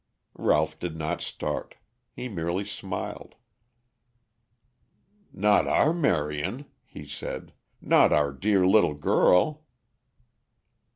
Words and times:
Ralph 0.39 0.79
did 0.79 0.97
not 0.97 1.21
start. 1.21 1.75
He 2.11 2.27
merely 2.27 2.65
smiled. 2.65 3.35
"Not 5.31 5.67
our 5.67 5.93
Marion," 5.93 6.65
he 6.87 7.05
said. 7.05 7.53
"Not 7.79 8.11
our 8.11 8.31
dear 8.31 8.65
little 8.65 8.95
girl." 8.95 9.63